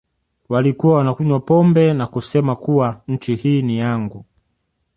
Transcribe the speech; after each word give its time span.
Walikuwa 0.49 0.97
wanakunywa 0.97 1.39
pombe 1.39 1.93
na 1.93 2.07
kusema 2.07 2.55
kuwa 2.55 3.01
nchi 3.07 3.35
hii 3.35 3.61
ni 3.61 3.77
yangu 3.77 4.25